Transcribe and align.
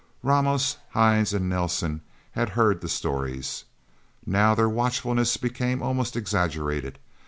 Ramos, 0.23 0.77
Hines, 0.93 1.31
and 1.31 1.47
Nelsen 1.47 2.01
had 2.31 2.49
heard 2.57 2.81
the 2.81 2.89
stories. 2.89 3.65
Now, 4.25 4.55
their 4.55 4.67
watchfulness 4.67 5.37
became 5.37 5.83
almost 5.83 6.15
exaggerated. 6.15 6.97